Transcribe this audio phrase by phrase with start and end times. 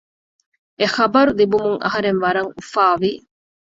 [0.79, 3.11] އެ ޚަބަރު ލިބުމުން އަހަރެން ވަރަށް އުފާވި